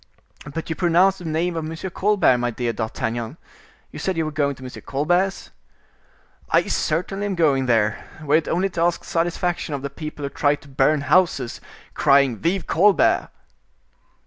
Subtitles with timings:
[0.51, 1.89] "But you pronounced the name of M.
[1.91, 2.75] Colbert, my dear M.
[2.75, 3.37] d'Artagnan;
[3.91, 4.69] you said you were going to M.
[4.81, 5.51] Colbert's?"
[6.49, 10.29] "I certainly am going there, were it only to ask satisfaction of the people who
[10.29, 11.61] try to burn houses,
[11.93, 13.29] crying 'Vive Colbert!